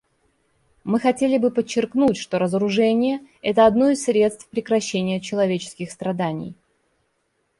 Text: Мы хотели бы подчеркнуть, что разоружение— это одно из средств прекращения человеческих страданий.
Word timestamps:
Мы 0.83 0.99
хотели 0.99 1.37
бы 1.37 1.51
подчеркнуть, 1.51 2.17
что 2.17 2.39
разоружение— 2.39 3.19
это 3.43 3.67
одно 3.67 3.91
из 3.91 4.03
средств 4.03 4.49
прекращения 4.49 5.19
человеческих 5.21 5.91
страданий. 5.91 6.55